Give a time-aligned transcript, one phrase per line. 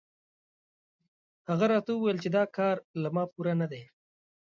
[1.49, 3.83] هغه راته وویل چې دا کار له ما پوره نه دی.